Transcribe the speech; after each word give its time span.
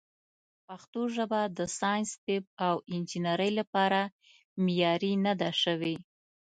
پښتو 0.67 1.01
ژبه 1.15 1.41
د 1.57 1.59
ساینس، 1.79 2.11
طب، 2.25 2.43
او 2.67 2.75
انجنیرۍ 2.93 3.51
لپاره 3.59 4.01
معیاري 4.63 5.13
نه 5.25 5.33
ده 5.41 5.49
شوې. 5.63 5.95